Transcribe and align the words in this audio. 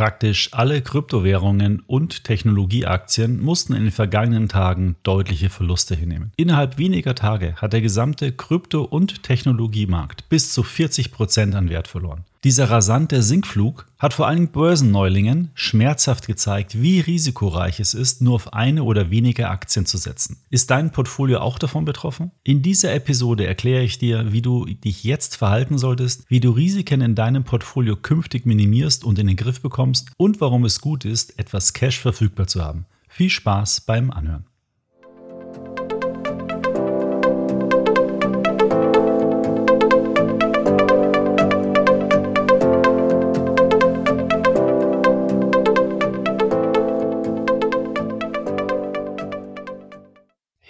Praktisch 0.00 0.48
alle 0.52 0.80
Kryptowährungen 0.80 1.82
und 1.86 2.24
Technologieaktien 2.24 3.38
mussten 3.38 3.74
in 3.74 3.82
den 3.82 3.90
vergangenen 3.92 4.48
Tagen 4.48 4.96
deutliche 5.02 5.50
Verluste 5.50 5.94
hinnehmen. 5.94 6.32
Innerhalb 6.36 6.78
weniger 6.78 7.14
Tage 7.14 7.54
hat 7.56 7.74
der 7.74 7.82
gesamte 7.82 8.32
Krypto- 8.32 8.80
und 8.84 9.22
Technologiemarkt 9.22 10.26
bis 10.30 10.54
zu 10.54 10.62
40 10.62 11.12
Prozent 11.12 11.54
an 11.54 11.68
Wert 11.68 11.86
verloren. 11.86 12.24
Dieser 12.42 12.70
rasante 12.70 13.22
Sinkflug 13.22 13.86
hat 13.98 14.14
vor 14.14 14.26
allem 14.26 14.48
Börsenneulingen 14.48 15.50
schmerzhaft 15.52 16.26
gezeigt, 16.26 16.80
wie 16.80 17.00
risikoreich 17.00 17.80
es 17.80 17.92
ist, 17.92 18.22
nur 18.22 18.36
auf 18.36 18.54
eine 18.54 18.84
oder 18.84 19.10
weniger 19.10 19.50
Aktien 19.50 19.84
zu 19.84 19.98
setzen. 19.98 20.38
Ist 20.48 20.70
dein 20.70 20.90
Portfolio 20.90 21.40
auch 21.40 21.58
davon 21.58 21.84
betroffen? 21.84 22.30
In 22.42 22.62
dieser 22.62 22.94
Episode 22.94 23.46
erkläre 23.46 23.82
ich 23.82 23.98
dir, 23.98 24.32
wie 24.32 24.40
du 24.40 24.64
dich 24.64 25.04
jetzt 25.04 25.36
verhalten 25.36 25.76
solltest, 25.76 26.24
wie 26.30 26.40
du 26.40 26.52
Risiken 26.52 27.02
in 27.02 27.14
deinem 27.14 27.44
Portfolio 27.44 27.94
künftig 27.94 28.46
minimierst 28.46 29.04
und 29.04 29.18
in 29.18 29.26
den 29.26 29.36
Griff 29.36 29.60
bekommst 29.60 30.10
und 30.16 30.40
warum 30.40 30.64
es 30.64 30.80
gut 30.80 31.04
ist, 31.04 31.38
etwas 31.38 31.74
Cash 31.74 31.98
verfügbar 31.98 32.46
zu 32.46 32.64
haben. 32.64 32.86
Viel 33.06 33.28
Spaß 33.28 33.82
beim 33.82 34.10
Anhören. 34.10 34.46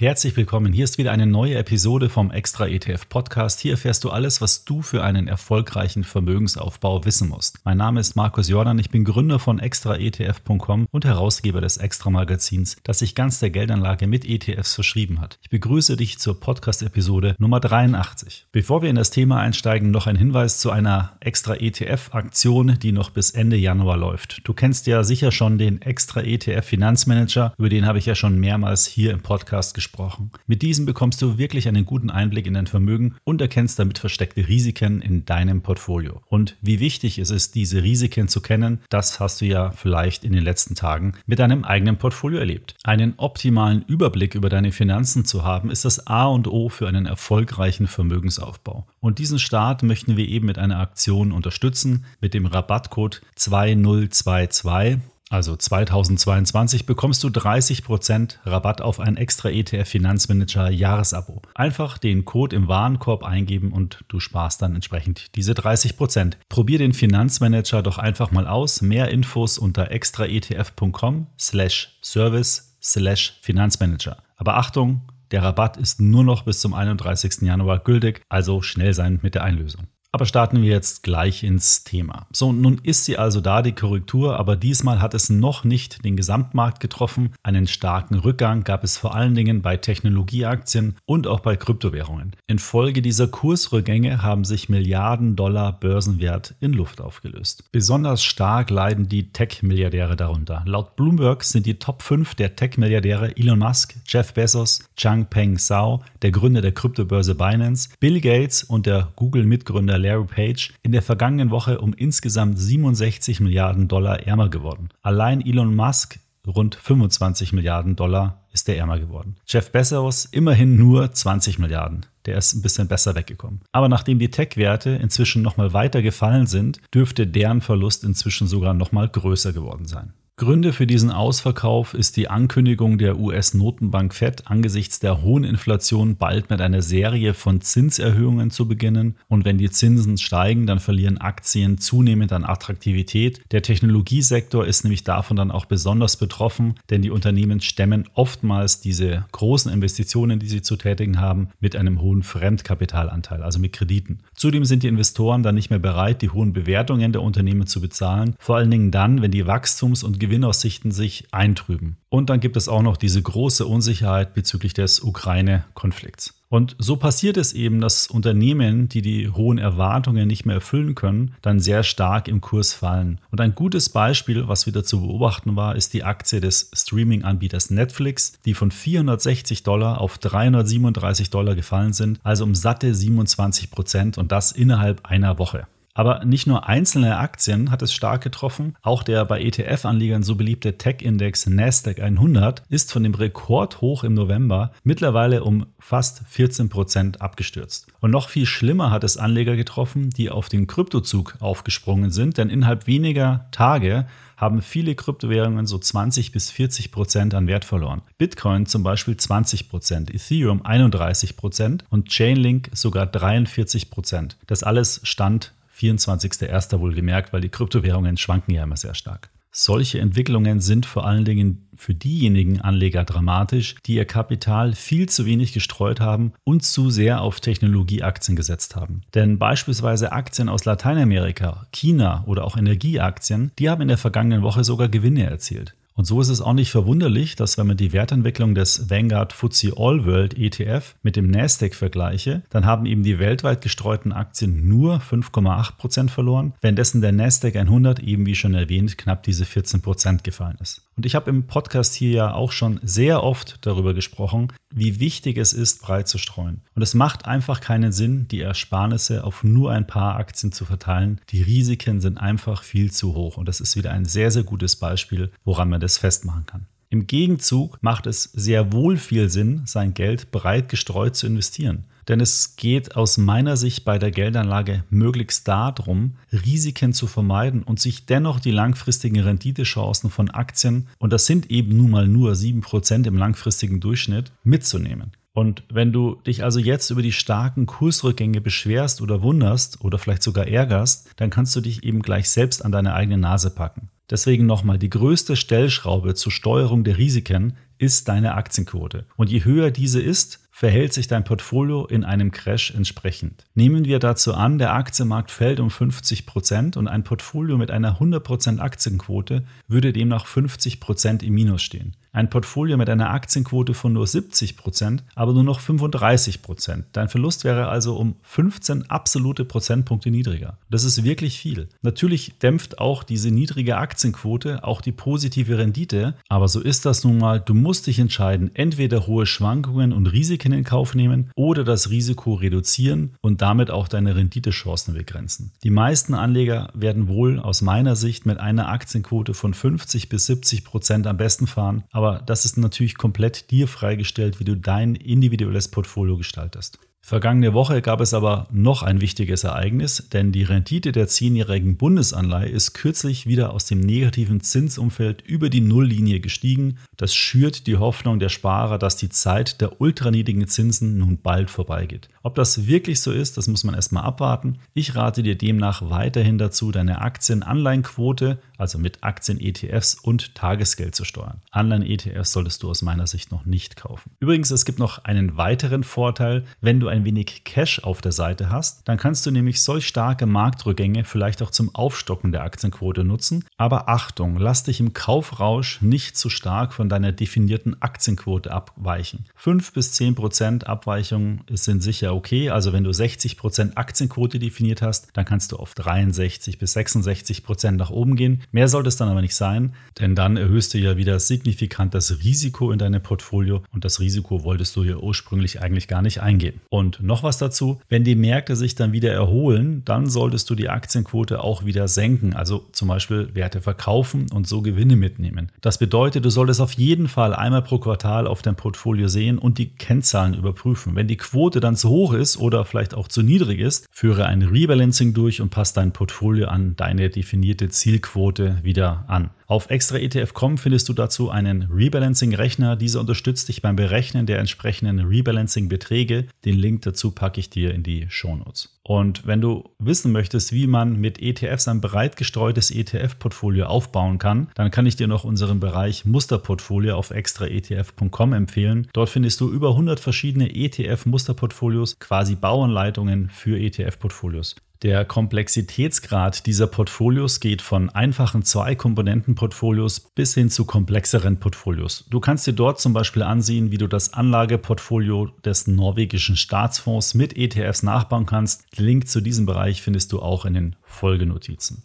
Herzlich 0.00 0.34
willkommen. 0.34 0.72
Hier 0.72 0.84
ist 0.84 0.96
wieder 0.96 1.12
eine 1.12 1.27
neue 1.27 1.56
Episode 1.56 2.08
vom 2.08 2.30
Extra 2.30 2.66
ETF 2.66 3.06
Podcast. 3.10 3.60
Hier 3.60 3.72
erfährst 3.72 4.02
du 4.02 4.08
alles, 4.08 4.41
was 4.41 4.64
du 4.64 4.80
für 4.80 5.04
einen 5.04 5.28
erfolgreichen 5.28 6.04
Vermögensaufbau 6.04 7.04
wissen 7.04 7.28
musst. 7.28 7.58
Mein 7.64 7.77
Name 7.77 8.00
ist 8.00 8.16
Markus 8.16 8.48
Jordan. 8.48 8.78
Ich 8.78 8.88
bin 8.88 9.05
Gründer 9.05 9.38
von 9.38 9.58
extraetf.com 9.58 10.86
und 10.91 11.05
Herausgeber 11.05 11.60
des 11.60 11.77
Extra 11.77 12.08
Magazins, 12.08 12.78
das 12.82 13.00
sich 13.00 13.14
ganz 13.14 13.41
der 13.41 13.50
Geldanlage 13.50 14.06
mit 14.06 14.25
ETFs 14.25 14.75
verschrieben 14.75 15.20
hat. 15.20 15.38
Ich 15.42 15.50
begrüße 15.50 15.98
dich 15.98 16.19
zur 16.19 16.41
Podcast 16.41 16.80
Episode 16.80 17.34
Nummer 17.38 17.60
83. 17.60 18.47
Bevor 18.53 18.80
wir 18.80 18.88
in 18.88 18.97
das 18.97 19.10
Thema 19.10 19.41
einsteigen, 19.41 19.91
noch 19.91 20.06
ein 20.06 20.16
Hinweis 20.16 20.60
zu 20.60 20.70
einer 20.70 21.19
Extra 21.20 21.56
ETF 21.56 22.14
Aktion, 22.14 22.78
die 22.82 22.92
noch 22.92 23.10
bis 23.10 23.32
Ende 23.32 23.58
Januar 23.58 23.98
läuft. 23.98 24.41
Du 24.44 24.55
kennst 24.55 24.86
ja 24.86 25.05
sicher 25.05 25.30
schon 25.30 25.58
den 25.58 25.82
Extra 25.82 26.22
ETF 26.22 26.64
Finanzmanager, 26.64 27.53
über 27.58 27.69
den 27.69 27.84
habe 27.84 27.98
ich 27.98 28.06
ja 28.06 28.14
schon 28.14 28.38
mehrmals 28.38 28.86
hier 28.86 29.10
im 29.10 29.20
Podcast 29.20 29.75
gesprochen 29.75 29.89
gesprochen. 29.91 30.30
Mit 30.46 30.62
diesem 30.62 30.86
bekommst 30.86 31.20
du 31.20 31.38
wirklich 31.38 31.66
einen 31.69 31.84
guten 31.84 32.10
Einblick 32.10 32.46
in 32.46 32.55
dein 32.55 32.66
Vermögen 32.66 33.16
und 33.24 33.41
erkennst 33.41 33.78
damit 33.78 33.98
versteckte 33.98 34.47
Risiken 34.47 35.02
in 35.02 35.24
deinem 35.24 35.62
Portfolio. 35.62 36.22
Und 36.28 36.56
wie 36.60 36.80
wichtig 36.80 37.19
es 37.19 37.30
ist, 37.30 37.55
diese 37.55 37.82
Risiken 37.82 38.28
zu 38.28 38.41
kennen, 38.41 38.80
das 38.88 39.20
hast 39.20 39.41
du 39.41 39.47
ja 39.47 39.70
vielleicht 39.72 40.24
in 40.24 40.32
den 40.32 40.44
letzten 40.44 40.74
Tagen 40.74 41.14
mit 41.27 41.38
deinem 41.38 41.64
eigenen 41.64 41.97
Portfolio 41.97 42.38
erlebt. 42.38 42.74
Einen 42.84 43.14
optimalen 43.16 43.84
Überblick 43.86 44.34
über 44.34 44.48
deine 44.48 44.72
Finanzen 44.72 45.24
zu 45.24 45.44
haben, 45.44 45.70
ist 45.70 45.84
das 45.84 46.06
A 46.06 46.27
und 46.27 46.47
O 46.47 46.69
für 46.69 46.88
einen 46.88 47.06
erfolgreichen 47.06 47.86
Vermögensaufbau. 47.86 48.86
Und 49.00 49.19
diesen 49.19 49.38
Start 49.38 49.82
möchten 49.82 50.16
wir 50.16 50.28
eben 50.28 50.47
mit 50.47 50.58
einer 50.58 50.78
Aktion 50.78 51.32
unterstützen, 51.32 52.04
mit 52.20 52.34
dem 52.34 52.47
Rabattcode 52.47 53.22
2022 53.34 55.00
also 55.31 55.56
2022 55.56 56.86
bekommst 56.86 57.23
du 57.23 57.28
30% 57.28 58.39
Rabatt 58.45 58.81
auf 58.81 58.98
ein 58.98 59.17
extra 59.17 59.48
ETF 59.48 59.89
Finanzmanager 59.89 60.69
Jahresabo. 60.70 61.41
Einfach 61.55 61.98
den 61.98 62.25
Code 62.25 62.56
im 62.56 62.67
Warenkorb 62.67 63.22
eingeben 63.22 63.72
und 63.72 64.05
du 64.09 64.19
sparst 64.19 64.61
dann 64.61 64.75
entsprechend 64.75 65.37
diese 65.37 65.53
30%. 65.53 66.34
Probier 66.48 66.78
den 66.78 66.92
Finanzmanager 66.92 67.83
doch 67.83 67.98
einfach 67.98 68.33
mal 68.33 68.48
aus. 68.48 68.83
Mehr 68.83 69.09
Infos 69.11 69.56
unter 69.56 69.92
extraetf.com 69.92 71.28
slash 71.39 71.97
service 72.03 72.77
slash 72.83 73.39
Finanzmanager. 73.41 74.17
Aber 74.37 74.56
Achtung, 74.56 75.03
der 75.31 75.44
Rabatt 75.44 75.77
ist 75.77 76.00
nur 76.00 76.25
noch 76.25 76.42
bis 76.42 76.61
zum 76.61 76.75
31. 76.75 77.43
Januar 77.43 77.78
gültig, 77.78 78.22
also 78.28 78.62
schnell 78.62 78.94
sein 78.94 79.21
mit 79.22 79.37
der 79.37 79.44
Einlösung. 79.44 79.87
Aber 80.12 80.26
starten 80.26 80.60
wir 80.60 80.69
jetzt 80.69 81.04
gleich 81.04 81.44
ins 81.44 81.84
Thema. 81.84 82.26
So, 82.32 82.50
nun 82.50 82.81
ist 82.82 83.04
sie 83.04 83.16
also 83.16 83.41
da, 83.41 83.62
die 83.62 83.72
Korrektur, 83.72 84.38
aber 84.41 84.56
diesmal 84.56 85.00
hat 85.00 85.15
es 85.15 85.31
noch 85.31 85.62
nicht 85.62 86.04
den 86.04 86.16
Gesamtmarkt 86.16 86.81
getroffen. 86.81 87.32
Einen 87.44 87.69
starken 87.69 88.16
Rückgang 88.16 88.65
gab 88.65 88.82
es 88.82 88.98
vor 88.98 89.15
allen 89.15 89.37
Dingen 89.37 89.62
bei 89.62 89.76
Technologieaktien 89.76 90.97
und 91.06 91.28
auch 91.28 91.41
bei 91.41 91.54
Kryptowährungen. 91.54 92.34
Infolge 92.48 93.03
dieser 93.03 93.28
Kursrückgänge 93.28 94.21
haben 94.21 94.44
sich 94.44 94.69
Milliarden 94.69 95.37
Dollar 95.37 95.78
Börsenwert 95.78 96.56
in 96.59 96.72
Luft 96.72 97.00
aufgelöst. 97.00 97.71
Besonders 97.71 98.25
stark 98.25 98.71
leiden 98.71 99.09
die 99.09 99.31
Tech-Milliardäre 99.31 100.16
darunter. 100.16 100.65
Laut 100.66 100.97
Bloomberg 100.97 101.44
sind 101.44 101.66
die 101.66 101.78
Top 101.78 102.03
5 102.03 102.34
der 102.34 102.56
Tech-Milliardäre 102.56 103.37
Elon 103.37 103.60
Musk, 103.60 103.94
Jeff 104.09 104.34
Bezos, 104.34 104.81
Changpeng 104.97 105.56
Zhao, 105.56 106.03
der 106.22 106.32
Gründer 106.32 106.62
der 106.62 106.72
Kryptobörse 106.72 107.37
Binance, 107.37 107.91
Bill 108.00 108.21
Gates 108.21 108.65
und 108.65 108.87
der 108.87 109.12
Google-Mitgründer 109.15 110.00
Larry 110.00 110.27
Page 110.27 110.72
in 110.83 110.93
der 110.93 111.03
vergangenen 111.03 111.50
Woche 111.50 111.81
um 111.81 111.93
insgesamt 111.93 112.59
67 112.59 113.41
Milliarden 113.41 113.88
Dollar 113.88 114.27
ärmer 114.27 114.49
geworden. 114.49 114.88
Allein 115.03 115.44
Elon 115.44 115.75
Musk 115.75 116.19
rund 116.47 116.75
25 116.75 117.53
Milliarden 117.53 117.97
Dollar 117.97 118.44
ist 118.53 118.69
er 118.69 118.77
ärmer 118.77 118.99
geworden. 118.99 119.37
Jeff 119.47 119.71
Bezos 119.71 120.25
immerhin 120.25 120.77
nur 120.77 121.12
20 121.12 121.59
Milliarden. 121.59 122.06
Der 122.27 122.37
ist 122.37 122.53
ein 122.53 122.62
bisschen 122.62 122.89
besser 122.89 123.15
weggekommen. 123.15 123.60
Aber 123.72 123.89
nachdem 123.89 124.19
die 124.19 124.31
Tech-Werte 124.31 124.91
inzwischen 124.91 125.43
nochmal 125.43 125.72
weiter 125.72 126.03
gefallen 126.03 126.47
sind, 126.47 126.81
dürfte 126.93 127.27
deren 127.27 127.60
Verlust 127.60 128.05
inzwischen 128.05 128.47
sogar 128.47 128.75
nochmal 128.75 129.09
größer 129.09 129.53
geworden 129.53 129.87
sein. 129.87 130.12
Gründe 130.41 130.73
für 130.73 130.87
diesen 130.87 131.11
Ausverkauf 131.11 131.93
ist 131.93 132.17
die 132.17 132.31
Ankündigung 132.31 132.97
der 132.97 133.19
US-Notenbank 133.19 134.15
Fed 134.15 134.47
angesichts 134.47 134.99
der 134.99 135.21
hohen 135.21 135.45
Inflation 135.45 136.17
bald 136.17 136.49
mit 136.49 136.62
einer 136.62 136.81
Serie 136.81 137.34
von 137.34 137.61
Zinserhöhungen 137.61 138.51
zu 138.51 138.67
beginnen. 138.67 139.17
Und 139.28 139.45
wenn 139.45 139.59
die 139.59 139.69
Zinsen 139.69 140.17
steigen, 140.17 140.67
dann 140.67 140.81
verlieren 140.81 141.19
Aktien 141.19 141.77
zunehmend 141.77 142.33
an 142.33 142.47
Attraktivität. 142.47 143.43
Der 143.53 143.61
Technologiesektor 143.61 144.67
ist 144.67 144.83
nämlich 144.83 145.05
davon 145.05 145.37
dann 145.37 145.51
auch 145.51 145.67
besonders 145.67 146.17
betroffen, 146.17 146.77
denn 146.89 147.03
die 147.03 147.11
Unternehmen 147.11 147.61
stemmen 147.61 148.09
oftmals 148.15 148.81
diese 148.81 149.27
großen 149.33 149.71
Investitionen, 149.71 150.39
die 150.39 150.49
sie 150.49 150.62
zu 150.62 150.77
tätigen 150.77 151.21
haben, 151.21 151.51
mit 151.61 151.77
einem 151.77 152.01
hohen 152.01 152.22
Fremdkapitalanteil, 152.22 153.43
also 153.43 153.59
mit 153.59 153.75
Krediten. 153.75 154.21
Zudem 154.34 154.65
sind 154.65 154.84
die 154.84 154.89
Investoren 154.89 155.43
dann 155.43 155.57
nicht 155.57 155.69
mehr 155.69 155.78
bereit, 155.78 156.22
die 156.22 156.31
hohen 156.31 156.55
Bewertungen 156.55 157.12
der 157.12 157.21
Unternehmen 157.21 157.67
zu 157.67 157.83
bezahlen, 157.83 158.37
vor 158.39 158.57
allen 158.57 158.71
Dingen 158.71 158.91
dann, 158.91 159.21
wenn 159.21 159.33
die 159.33 159.47
Wachstums- 159.47 160.03
und 160.03 160.19
Gewinnaussichten 160.30 160.92
sich 160.92 161.24
eintrüben. 161.32 161.96
Und 162.08 162.30
dann 162.30 162.38
gibt 162.38 162.56
es 162.56 162.68
auch 162.68 162.82
noch 162.82 162.96
diese 162.96 163.20
große 163.20 163.66
Unsicherheit 163.66 164.32
bezüglich 164.32 164.74
des 164.74 165.00
Ukraine-Konflikts. 165.00 166.34
Und 166.48 166.76
so 166.78 166.96
passiert 166.96 167.36
es 167.36 167.52
eben, 167.52 167.80
dass 167.80 168.06
Unternehmen, 168.06 168.88
die 168.88 169.02
die 169.02 169.28
hohen 169.28 169.58
Erwartungen 169.58 170.28
nicht 170.28 170.46
mehr 170.46 170.56
erfüllen 170.56 170.94
können, 170.94 171.34
dann 171.42 171.58
sehr 171.58 171.82
stark 171.82 172.28
im 172.28 172.41
Kurs 172.41 172.72
fallen. 172.72 173.20
Und 173.32 173.41
ein 173.41 173.56
gutes 173.56 173.88
Beispiel, 173.88 174.46
was 174.46 174.66
wieder 174.66 174.84
zu 174.84 175.00
beobachten 175.00 175.56
war, 175.56 175.74
ist 175.74 175.94
die 175.94 176.04
Aktie 176.04 176.41
des 176.41 176.70
Streaming-Anbieters 176.72 177.70
Netflix, 177.70 178.34
die 178.44 178.54
von 178.54 178.70
460 178.70 179.64
Dollar 179.64 180.00
auf 180.00 180.18
337 180.18 181.30
Dollar 181.30 181.56
gefallen 181.56 181.92
sind, 181.92 182.20
also 182.22 182.44
um 182.44 182.54
satte 182.54 182.94
27 182.94 183.72
Prozent 183.72 184.16
und 184.16 184.30
das 184.30 184.52
innerhalb 184.52 185.06
einer 185.06 185.38
Woche. 185.38 185.66
Aber 185.95 186.25
nicht 186.25 186.47
nur 186.47 186.69
einzelne 186.69 187.19
Aktien 187.19 187.71
hat 187.71 187.83
es 187.83 187.93
stark 187.93 188.23
getroffen, 188.23 188.77
auch 188.83 189.03
der 189.03 189.25
bei 189.25 189.43
ETF-Anlegern 189.43 190.23
so 190.23 190.37
beliebte 190.37 190.78
Tech-Index 190.78 191.47
Nasdaq 191.47 192.01
100 192.01 192.62
ist 192.69 192.93
von 192.93 193.03
dem 193.03 193.15
Rekordhoch 193.15 194.05
im 194.05 194.15
November 194.15 194.73
mittlerweile 194.84 195.43
um 195.43 195.67
fast 195.78 196.23
14 196.28 196.69
Prozent 196.69 197.21
abgestürzt. 197.21 197.89
Und 198.01 198.12
noch 198.12 198.28
viel 198.28 198.47
schlimmer 198.47 198.91
hat 198.91 199.05
es 199.05 199.17
Anleger 199.17 199.56
getroffen, 199.56 200.11
die 200.11 200.31
auf 200.31 200.49
den 200.49 200.67
Kryptozug 200.67 201.37
aufgesprungen 201.41 202.11
sind, 202.11 202.39
denn 202.39 202.51
innerhalb 202.51 202.87
weniger 202.87 203.47
Tage 203.51 204.07
haben 204.37 204.62
viele 204.62 204.95
Kryptowährungen 204.95 205.66
so 205.66 205.78
20 205.78 206.33
bis 206.33 206.51
40 206.51 206.93
Prozent 206.93 207.34
an 207.34 207.47
Wert 207.47 207.66
verloren. 207.66 208.01
Bitcoin 208.16 208.65
zum 208.65 208.83
Beispiel 208.83 209.16
20 209.16 209.69
Prozent, 209.69 210.15
Ethereum 210.15 210.65
31 210.65 211.36
Prozent 211.36 211.84
und 211.91 212.09
Chainlink 212.09 212.71
sogar 212.72 213.07
43 213.07 213.91
Prozent. 213.91 214.39
Das 214.47 214.63
alles 214.63 215.01
stand 215.04 215.53
24.01. 215.80 216.78
wohlgemerkt, 216.80 217.32
weil 217.32 217.41
die 217.41 217.48
Kryptowährungen 217.48 218.16
schwanken 218.16 218.53
ja 218.53 218.65
immer 218.65 218.77
sehr 218.77 218.94
stark. 218.94 219.30
Solche 219.53 219.98
Entwicklungen 219.98 220.60
sind 220.60 220.86
vor 220.86 221.04
allen 221.06 221.24
Dingen 221.24 221.68
für 221.74 221.92
diejenigen 221.92 222.60
Anleger 222.60 223.03
dramatisch, 223.03 223.74
die 223.84 223.94
ihr 223.94 224.04
Kapital 224.04 224.74
viel 224.74 225.09
zu 225.09 225.27
wenig 225.27 225.53
gestreut 225.53 225.98
haben 225.98 226.34
und 226.44 226.62
zu 226.62 226.91
sehr 226.91 227.21
auf 227.21 227.41
Technologieaktien 227.41 228.36
gesetzt 228.36 228.77
haben. 228.77 229.03
Denn 229.15 229.41
beispielsweise 229.41 230.12
Aktien 230.12 230.48
aus 230.48 230.66
Lateinamerika, 230.66 231.66
China 231.72 232.22
oder 232.26 232.44
auch 232.44 232.56
Energieaktien, 232.56 233.50
die 233.59 233.68
haben 233.68 233.83
in 233.83 233.88
der 233.88 233.98
vergangenen 233.98 234.42
Woche 234.42 234.62
sogar 234.62 234.88
Gewinne 234.88 235.24
erzielt. 235.24 235.74
Und 236.00 236.06
so 236.06 236.18
ist 236.22 236.30
es 236.30 236.41
auch 236.41 236.54
nicht 236.54 236.70
verwunderlich, 236.70 237.36
dass 237.36 237.58
wenn 237.58 237.66
man 237.66 237.76
die 237.76 237.92
Wertentwicklung 237.92 238.54
des 238.54 238.88
Vanguard 238.88 239.34
FTSE 239.34 239.74
All 239.76 240.06
World 240.06 240.32
ETF 240.32 240.94
mit 241.02 241.14
dem 241.14 241.30
Nasdaq 241.30 241.74
vergleiche, 241.74 242.41
dann 242.48 242.64
haben 242.64 242.86
eben 242.86 243.02
die 243.02 243.18
weltweit 243.18 243.60
gestreuten 243.60 244.10
Aktien 244.10 244.66
nur 244.66 245.02
5,8% 245.02 246.08
verloren, 246.08 246.54
währenddessen 246.62 247.02
der 247.02 247.12
Nasdaq 247.12 247.54
100 247.54 248.00
eben 248.00 248.24
wie 248.24 248.34
schon 248.34 248.54
erwähnt 248.54 248.97
knapp 248.97 249.24
diese 249.24 249.44
14% 249.44 250.22
gefallen 250.22 250.56
ist. 250.62 250.86
Und 251.00 251.06
ich 251.06 251.14
habe 251.14 251.30
im 251.30 251.47
Podcast 251.47 251.94
hier 251.94 252.10
ja 252.10 252.34
auch 252.34 252.52
schon 252.52 252.78
sehr 252.82 253.22
oft 253.22 253.58
darüber 253.62 253.94
gesprochen, 253.94 254.52
wie 254.70 255.00
wichtig 255.00 255.38
es 255.38 255.52
ist, 255.52 255.80
breit 255.80 256.08
zu 256.08 256.18
streuen. 256.18 256.61
Und 256.75 256.82
es 256.82 256.94
macht 256.94 257.25
einfach 257.25 257.61
keinen 257.61 257.90
Sinn, 257.90 258.28
die 258.28 258.40
Ersparnisse 258.40 259.25
auf 259.25 259.42
nur 259.42 259.73
ein 259.73 259.87
paar 259.87 260.16
Aktien 260.16 260.52
zu 260.52 260.64
verteilen. 260.64 261.20
Die 261.30 261.42
Risiken 261.42 262.00
sind 262.00 262.18
einfach 262.18 262.62
viel 262.62 262.92
zu 262.92 263.14
hoch. 263.14 263.38
Und 263.38 263.49
das 263.49 263.61
ist 263.61 263.76
wieder 263.76 263.92
ein 263.92 264.04
sehr, 264.04 264.30
sehr 264.30 264.44
gutes 264.44 264.76
Beispiel, 264.76 265.30
woran 265.44 265.70
man 265.70 265.80
das 265.80 265.89
festmachen 265.99 266.47
kann. 266.47 266.66
Im 266.92 267.07
Gegenzug 267.07 267.78
macht 267.83 268.07
es 268.07 268.25
sehr 268.25 268.73
wohl 268.73 268.97
viel 268.97 269.31
Sinn, 269.31 269.62
sein 269.64 269.95
Geld 269.95 270.33
breit 270.33 270.69
gestreut 270.69 271.14
zu 271.14 271.26
investieren. 271.26 271.85
Denn 272.09 272.19
es 272.19 272.57
geht 272.57 272.97
aus 272.97 273.19
meiner 273.19 273.57
Sicht 273.57 273.85
bei 273.85 273.97
der 273.97 274.11
Geldanlage 274.11 274.83
möglichst 274.90 275.47
darum, 275.47 276.16
Risiken 276.33 276.92
zu 276.92 277.07
vermeiden 277.07 277.62
und 277.62 277.78
sich 277.78 278.07
dennoch 278.07 278.40
die 278.40 278.50
langfristigen 278.50 279.21
Renditechancen 279.21 280.11
von 280.11 280.31
Aktien, 280.31 280.88
und 280.99 281.12
das 281.12 281.26
sind 281.26 281.52
eben 281.52 281.76
nun 281.76 281.93
mal 281.93 282.09
nur 282.09 282.33
7% 282.33 283.07
im 283.07 283.16
langfristigen 283.16 283.78
Durchschnitt, 283.78 284.33
mitzunehmen. 284.43 285.12
Und 285.33 285.62
wenn 285.73 285.93
du 285.93 286.16
dich 286.26 286.43
also 286.43 286.59
jetzt 286.59 286.90
über 286.90 287.02
die 287.02 287.12
starken 287.12 287.66
Kursrückgänge 287.66 288.40
beschwerst 288.40 289.00
oder 289.00 289.23
wunderst 289.23 289.81
oder 289.81 289.99
vielleicht 289.99 290.25
sogar 290.25 290.49
ärgerst, 290.49 291.11
dann 291.16 291.31
kannst 291.31 291.54
du 291.54 291.61
dich 291.61 291.85
eben 291.85 292.02
gleich 292.02 292.28
selbst 292.28 292.64
an 292.64 292.73
deine 292.73 292.95
eigene 292.95 293.19
Nase 293.19 293.50
packen. 293.50 293.90
Deswegen 294.11 294.45
nochmal, 294.45 294.78
die 294.78 294.90
größte 294.90 295.37
Stellschraube 295.37 296.14
zur 296.14 296.33
Steuerung 296.33 296.83
der 296.83 296.99
Risiken 296.99 297.57
ist 297.78 298.09
deine 298.09 298.35
Aktienquote. 298.35 299.07
Und 299.16 299.30
je 299.30 299.45
höher 299.45 299.71
diese 299.71 300.02
ist, 300.02 300.40
verhält 300.61 300.92
sich 300.92 301.09
dein 301.09 301.25
Portfolio 301.25 301.87
in 301.87 302.04
einem 302.04 302.33
Crash 302.33 302.71
entsprechend. 302.73 303.47
Nehmen 303.54 303.87
wir 303.87 303.99
dazu 303.99 304.35
an, 304.35 304.59
der 304.59 304.75
Aktienmarkt 304.75 305.30
fällt 305.30 305.59
um 305.59 305.71
50 305.71 306.26
Prozent 306.26 306.76
und 306.76 306.87
ein 306.87 307.02
Portfolio 307.02 307.57
mit 307.57 307.71
einer 307.71 307.99
100% 307.99 308.59
Aktienquote 308.59 309.47
würde 309.68 309.95
demnach 309.95 310.26
50 310.26 310.78
Prozent 310.78 311.23
im 311.23 311.33
Minus 311.33 311.62
stehen. 311.62 311.97
Ein 312.12 312.28
Portfolio 312.28 312.76
mit 312.76 312.90
einer 312.90 313.11
Aktienquote 313.11 313.73
von 313.73 313.92
nur 313.92 314.04
70%, 314.04 314.57
Prozent, 314.57 315.04
aber 315.14 315.33
nur 315.33 315.45
noch 315.45 315.61
35%. 315.61 316.42
Prozent. 316.42 316.87
Dein 316.92 317.09
Verlust 317.09 317.45
wäre 317.45 317.68
also 317.68 317.97
um 317.97 318.16
15 318.23 318.90
absolute 318.90 319.45
Prozentpunkte 319.45 320.11
niedriger. 320.11 320.59
Das 320.71 320.83
ist 320.83 321.04
wirklich 321.04 321.38
viel. 321.38 321.68
Natürlich 321.83 322.38
dämpft 322.42 322.78
auch 322.78 323.04
diese 323.04 323.30
niedrige 323.30 323.76
Aktienquote 323.76 324.64
auch 324.64 324.80
die 324.80 324.92
positive 324.92 325.59
Rendite, 325.59 326.14
aber 326.28 326.49
so 326.49 326.61
ist 326.61 326.85
das 326.85 327.04
nun 327.04 327.18
mal. 327.18 327.40
Du 327.40 327.54
musst 327.54 327.87
dich 327.87 328.00
entscheiden, 328.00 328.50
entweder 328.54 329.07
hohe 329.07 329.26
Schwankungen 329.26 329.92
und 329.92 330.09
Risiken 330.09 330.50
in 330.52 330.64
Kauf 330.64 330.94
nehmen 330.94 331.30
oder 331.35 331.64
das 331.64 331.90
Risiko 331.90 332.35
reduzieren 332.35 333.16
und 333.20 333.42
damit 333.42 333.70
auch 333.70 333.88
deine 333.88 334.16
Renditechancen 334.16 334.94
begrenzen. 334.94 335.52
Die 335.62 335.70
meisten 335.70 336.14
Anleger 336.14 336.70
werden 336.75 337.08
wohl 337.08 337.38
aus 337.38 337.62
meiner 337.62 337.97
Sicht 337.97 338.26
mit 338.26 338.38
einer 338.38 338.68
Aktienquote 338.68 339.35
von 339.35 339.54
50 339.54 340.08
bis 340.08 340.26
70 340.26 340.64
Prozent 340.64 341.06
am 341.06 341.16
besten 341.16 341.47
fahren, 341.47 341.85
aber 341.92 342.23
das 342.25 342.44
ist 342.44 342.56
natürlich 342.56 342.97
komplett 342.97 343.50
dir 343.50 343.68
freigestellt, 343.68 344.40
wie 344.40 344.44
du 344.44 344.56
dein 344.56 344.94
individuelles 344.94 345.68
Portfolio 345.68 346.16
gestaltest. 346.16 346.78
Vergangene 347.02 347.54
Woche 347.54 347.82
gab 347.82 348.00
es 348.00 348.14
aber 348.14 348.47
noch 348.52 348.82
ein 348.82 349.00
wichtiges 349.00 349.42
Ereignis, 349.42 350.08
denn 350.12 350.32
die 350.32 350.42
Rendite 350.42 350.92
der 350.92 351.08
zehnjährigen 351.08 351.76
Bundesanleihe 351.76 352.49
ist 352.49 352.75
kürzlich 352.75 353.26
wieder 353.26 353.52
aus 353.52 353.64
dem 353.64 353.80
negativen 353.80 354.42
Zinsumfeld 354.42 355.23
über 355.23 355.49
die 355.49 355.62
Nulllinie 355.62 356.20
gestiegen. 356.20 356.76
Das 356.97 357.14
schürt 357.14 357.66
die 357.66 357.78
Hoffnung 357.78 358.20
der 358.20 358.28
Sparer, 358.28 358.78
dass 358.78 358.97
die 358.97 359.08
Zeit 359.08 359.61
der 359.61 359.80
ultraniedrigen 359.80 360.47
Zinsen 360.47 360.99
nun 360.99 361.18
bald 361.20 361.50
vorbeigeht. 361.50 362.11
Ob 362.23 362.35
das 362.35 362.66
wirklich 362.66 363.00
so 363.00 363.11
ist, 363.11 363.38
das 363.38 363.49
muss 363.49 363.64
man 363.64 363.75
erstmal 363.75 364.04
abwarten. 364.04 364.58
Ich 364.75 364.94
rate 364.94 365.23
dir 365.23 365.37
demnach 365.37 365.90
weiterhin 365.90 366.38
dazu, 366.38 366.70
deine 366.70 367.00
Aktienanleihenquote, 367.00 368.38
also 368.61 368.78
mit 368.78 369.02
Aktien-ETFs 369.02 369.95
und 369.95 370.35
Tagesgeld 370.35 370.95
zu 370.95 371.04
steuern. 371.04 371.42
Anleihen-ETFs 371.50 372.33
solltest 372.33 372.62
du 372.62 372.71
aus 372.71 372.83
meiner 372.83 373.07
Sicht 373.07 373.33
noch 373.33 373.45
nicht 373.45 373.76
kaufen. 373.76 374.11
Übrigens, 374.21 374.50
es 374.50 374.64
gibt 374.64 374.78
noch 374.78 375.04
einen 375.04 375.37
weiteren 375.37 375.85
Vorteil, 375.85 376.45
wenn 376.61 376.80
du 376.80 376.88
ein 376.88 377.04
wenig 377.04 377.45
Cash 377.45 377.80
auf 377.83 378.00
der 378.00 378.12
Seite 378.12 378.50
hast, 378.50 378.87
dann 378.88 378.99
kannst 378.99 379.26
du 379.26 379.30
nämlich 379.30 379.62
solch 379.62 379.87
starke 379.87 380.26
Marktrückgänge 380.26 381.04
vielleicht 381.04 381.42
auch 381.42 381.50
zum 381.50 381.75
Aufstocken 381.75 382.33
der 382.33 382.42
Aktienquote 382.42 383.04
nutzen. 383.04 383.45
Aber 383.57 383.88
Achtung, 383.88 384.37
lass 384.37 384.64
dich 384.64 384.80
im 384.80 384.92
Kaufrausch 384.92 385.80
nicht 385.83 386.16
zu 386.16 386.28
stark 386.28 386.73
von 386.73 386.88
deiner 386.88 387.12
definierten 387.12 387.80
Aktienquote 387.80 388.50
abweichen. 388.50 389.26
5 389.37 389.73
bis 389.73 389.92
10 389.92 390.14
Prozent 390.14 390.66
Abweichungen 390.66 391.42
sind 391.50 391.83
sicher 391.83 392.14
okay. 392.14 392.50
Also 392.50 392.73
wenn 392.73 392.85
du 392.85 392.92
60 392.92 393.37
Prozent 393.37 393.76
Aktienquote 393.76 394.38
definiert 394.38 394.83
hast, 394.83 395.09
dann 395.14 395.25
kannst 395.25 395.52
du 395.52 395.57
auf 395.57 395.75
63 395.75 396.59
bis 396.59 396.73
66 396.73 397.45
Prozent 397.45 397.78
nach 397.78 397.90
oben 397.90 398.16
gehen. 398.16 398.42
Mehr 398.52 398.68
sollte 398.68 398.88
es 398.88 398.97
dann 398.97 399.08
aber 399.08 399.23
nicht 399.23 399.35
sein, 399.35 399.75
denn 399.99 400.14
dann 400.14 400.37
erhöhst 400.37 400.75
du 400.75 400.78
ja 400.78 400.97
wieder 400.97 401.18
signifikant 401.18 401.94
das 401.94 402.23
Risiko 402.23 402.73
in 402.73 402.78
deinem 402.78 403.02
Portfolio 403.02 403.62
und 403.73 403.85
das 403.85 404.00
Risiko 404.00 404.44
wolltest 404.44 404.76
du 404.76 404.82
ja 404.82 404.97
ursprünglich 404.97 405.62
eigentlich 405.62 405.88
gar 405.88 406.02
nicht 406.02 406.20
eingehen. 406.20 406.61
Und 406.68 406.90
und 406.90 407.02
noch 407.02 407.23
was 407.23 407.37
dazu, 407.37 407.78
wenn 407.90 408.04
die 408.04 408.14
Märkte 408.14 408.56
sich 408.56 408.75
dann 408.75 408.92
wieder 408.92 409.12
erholen, 409.12 409.82
dann 409.85 410.06
solltest 410.06 410.49
du 410.49 410.54
die 410.54 410.70
Aktienquote 410.70 411.44
auch 411.44 411.66
wieder 411.66 411.88
senken, 411.88 412.35
also 412.35 412.66
zum 412.73 412.88
Beispiel 412.88 413.28
Werte 413.35 413.61
verkaufen 413.61 414.26
und 414.32 414.49
so 414.49 414.62
Gewinne 414.62 414.97
mitnehmen. 414.97 415.52
Das 415.61 415.76
bedeutet, 415.76 416.25
du 416.25 416.30
solltest 416.30 416.62
auf 416.62 416.73
jeden 416.73 417.06
Fall 417.06 417.35
einmal 417.35 417.61
pro 417.61 417.78
Quartal 417.78 418.26
auf 418.26 418.40
dein 418.40 418.56
Portfolio 418.56 419.08
sehen 419.08 419.38
und 419.38 419.58
die 419.58 419.68
Kennzahlen 419.68 420.32
überprüfen. 420.32 420.97
Wenn 420.97 421.06
die 421.06 421.18
Quote 421.18 421.61
dann 421.61 421.76
zu 421.76 421.90
hoch 421.90 422.14
ist 422.14 422.38
oder 422.38 422.64
vielleicht 422.64 422.94
auch 422.94 423.08
zu 423.08 423.23
niedrig 423.23 423.61
ist, 423.61 423.87
führe 423.92 424.25
ein 424.25 424.40
Rebalancing 424.40 425.12
durch 425.12 425.42
und 425.42 425.50
passe 425.50 425.75
dein 425.75 425.92
Portfolio 425.92 426.49
an 426.49 426.76
deine 426.76 427.11
definierte 427.11 427.68
Zielquote 427.68 428.39
wieder 428.62 429.04
an. 429.09 429.31
Auf 429.47 429.69
extraetf.com 429.69 430.59
findest 430.59 430.88
du 430.88 430.92
dazu 430.92 431.31
einen 431.31 431.62
Rebalancing-Rechner. 431.62 432.76
Dieser 432.76 433.00
unterstützt 433.00 433.49
dich 433.49 433.62
beim 433.62 433.75
Berechnen 433.75 434.26
der 434.26 434.38
entsprechenden 434.38 435.00
Rebalancing-Beträge. 435.00 436.26
Den 436.45 436.57
Link 436.57 436.83
dazu 436.83 437.11
packe 437.11 437.40
ich 437.40 437.50
dir 437.50 437.75
in 437.75 437.83
die 437.83 438.07
Shownotes. 438.09 438.78
Und 438.85 439.26
wenn 439.26 439.40
du 439.40 439.71
wissen 439.78 440.12
möchtest, 440.12 440.52
wie 440.52 440.66
man 440.66 440.97
mit 440.97 441.21
ETFs 441.21 441.69
ein 441.69 441.81
breit 441.81 442.16
gestreutes 442.16 442.71
ETF-Portfolio 442.71 443.66
aufbauen 443.66 444.19
kann, 444.19 444.49
dann 444.54 444.71
kann 444.71 444.87
ich 444.87 444.97
dir 444.97 445.07
noch 445.07 445.25
unseren 445.25 445.61
Bereich 445.61 446.04
Musterportfolio 446.04 446.97
auf 446.97 447.11
extraetf.com 447.11 448.33
empfehlen. 448.33 448.88
Dort 448.93 449.11
findest 449.11 449.40
du 449.40 449.50
über 449.50 449.71
100 449.71 450.00
verschiedene 450.00 450.49
ETF-Musterportfolios, 450.49 451.99
quasi 451.99 452.37
Bauanleitungen 452.37 453.31
für 453.31 453.59
ETF-Portfolios. 453.59 454.57
Der 454.82 455.04
Komplexitätsgrad 455.04 456.47
dieser 456.47 456.66
Portfolios 456.66 457.40
geht 457.40 457.61
von 457.61 457.90
einfachen 457.90 458.44
Zwei-Komponenten-Portfolios 458.44 460.00
bis 460.14 460.32
hin 460.32 460.49
zu 460.49 460.64
komplexeren 460.64 461.38
Portfolios. 461.38 462.07
Du 462.09 462.19
kannst 462.19 462.47
dir 462.47 462.55
dort 462.55 462.81
zum 462.81 462.95
Beispiel 462.95 463.23
ansehen, 463.23 463.73
wie 463.73 463.76
du 463.76 463.88
das 463.88 464.14
Anlageportfolio 464.14 465.26
des 465.45 465.66
norwegischen 465.66 466.35
Staatsfonds 466.35 467.12
mit 467.12 467.37
ETFs 467.37 467.83
nachbauen 467.83 468.25
kannst. 468.25 468.78
Den 468.78 468.87
Link 468.87 469.09
zu 469.09 469.21
diesem 469.21 469.45
Bereich 469.45 469.83
findest 469.83 470.12
du 470.12 470.21
auch 470.21 470.47
in 470.47 470.55
den 470.55 470.76
Folgenotizen. 470.83 471.83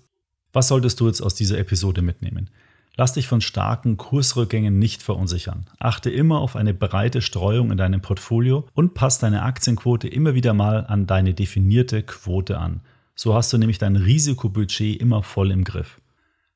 Was 0.54 0.70
solltest 0.70 1.02
du 1.02 1.08
jetzt 1.08 1.20
aus 1.20 1.36
dieser 1.36 1.58
Episode 1.58 2.02
mitnehmen? 2.02 2.50
Lass 2.98 3.14
dich 3.14 3.28
von 3.28 3.42
starken 3.42 3.98
Kursrückgängen 3.98 4.80
nicht 4.80 5.04
verunsichern. 5.04 5.66
Achte 5.80 6.10
immer 6.10 6.40
auf 6.40 6.56
eine 6.56 6.74
breite 6.74 7.22
Streuung 7.22 7.72
in 7.72 7.78
deinem 7.78 8.02
Portfolio 8.02 8.66
und 8.74 8.94
passe 8.94 9.22
deine 9.22 9.44
Aktienquote 9.44 10.08
immer 10.08 10.34
wieder 10.34 10.54
mal 10.54 10.86
an 10.86 11.06
deine 11.06 11.34
definierte 11.34 12.04
Quote 12.04 12.58
an. 12.58 12.82
So 13.16 13.34
hast 13.34 13.52
du 13.52 13.58
nämlich 13.58 13.78
dein 13.78 13.96
Risikobudget 13.96 15.02
immer 15.02 15.24
voll 15.24 15.52
im 15.52 15.64
Griff. 15.64 16.00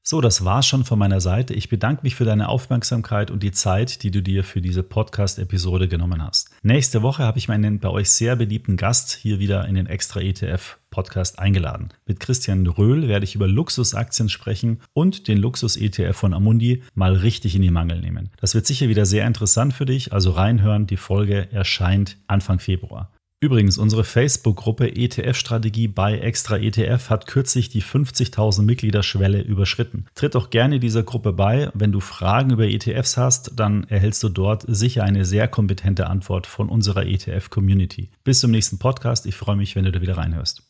So, 0.10 0.22
das 0.22 0.44
war's 0.44 0.66
schon 0.66 0.86
von 0.86 0.98
meiner 0.98 1.22
Seite. 1.22 1.54
Ich 1.54 1.70
bedanke 1.70 2.02
mich 2.02 2.16
für 2.16 2.26
deine 2.26 2.50
Aufmerksamkeit 2.50 3.30
und 3.30 3.44
die 3.44 3.52
Zeit, 3.52 4.02
die 4.02 4.10
du 4.10 4.24
dir 4.24 4.44
für 4.44 4.60
diese 4.60 4.82
Podcast-Episode 4.82 5.88
genommen 5.88 6.26
hast. 6.26 6.50
Nächste 6.64 7.04
Woche 7.04 7.22
habe 7.22 7.38
ich 7.38 7.48
meinen 7.48 7.78
bei 7.78 7.90
euch 7.90 8.10
sehr 8.10 8.36
beliebten 8.36 8.76
Gast 8.76 9.12
hier 9.12 9.38
wieder 9.38 9.68
in 9.68 9.76
den 9.76 9.86
Extra 9.86 10.20
ETF 10.20 10.80
Podcast 10.90 11.38
eingeladen. 11.38 11.90
Mit 12.08 12.20
Christian 12.20 12.66
Röhl 12.66 13.08
werde 13.08 13.24
ich 13.24 13.36
über 13.36 13.48
Luxusaktien 13.48 14.30
sprechen 14.30 14.80
und 14.94 15.28
den 15.28 15.38
Luxus-ETF 15.38 16.18
von 16.18 16.34
Amundi 16.34 16.82
mal 16.96 17.14
richtig 17.14 17.56
in 17.56 17.62
die 17.62 17.70
Mangel 17.70 18.02
nehmen. 18.02 18.30
Das 18.42 18.56
wird 18.56 18.66
sicher 18.66 18.90
wieder 18.90 19.06
sehr 19.06 19.28
interessant 19.28 19.76
für 19.76 19.86
dich, 19.86 20.12
also 20.12 20.32
reinhören. 20.32 20.88
Die 20.88 20.98
Folge 20.98 21.52
erscheint 21.52 22.18
Anfang 22.26 22.58
Februar. 22.58 23.12
Übrigens, 23.42 23.78
unsere 23.78 24.04
Facebook-Gruppe 24.04 24.98
ETF-Strategie 24.98 25.88
bei 25.88 26.18
Extra 26.18 26.58
ETF 26.58 27.10
hat 27.10 27.26
kürzlich 27.26 27.70
die 27.70 27.82
50.000 27.82 28.64
Mitgliederschwelle 28.64 29.42
überschritten. 29.42 30.08
Tritt 30.14 30.36
doch 30.36 30.50
gerne 30.50 30.82
dieser 30.82 31.04
Gruppe 31.04 31.32
bei. 31.32 31.70
Wenn 31.74 31.94
du 31.94 32.02
Fragen 32.02 32.52
über 32.52 32.66
ETFs 32.66 33.16
hast, 33.16 33.54
dann 33.56 33.86
erhältst 33.86 34.22
du 34.24 34.30
dort 34.30 34.66
sicher 34.68 35.04
eine 35.06 35.24
sehr 35.24 35.48
kompetente 35.48 36.08
Antwort 36.08 36.48
von 36.48 36.68
unserer 36.68 37.06
ETF-Community. 37.06 38.10
Bis 38.26 38.42
zum 38.42 38.52
nächsten 38.52 38.78
Podcast. 38.78 39.26
Ich 39.26 39.36
freue 39.36 39.56
mich, 39.56 39.74
wenn 39.78 39.86
du 39.86 39.92
da 39.94 40.02
wieder 40.02 40.18
reinhörst. 40.18 40.69